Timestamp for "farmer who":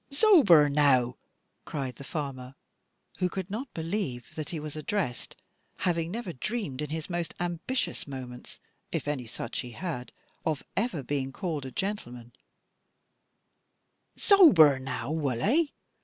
2.03-3.29